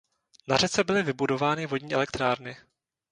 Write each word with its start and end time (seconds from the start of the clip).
Na 0.47 0.57
řece 0.57 0.83
byly 0.83 1.03
vybudovány 1.03 1.65
vodní 1.65 1.93
elektrárny. 1.93 2.57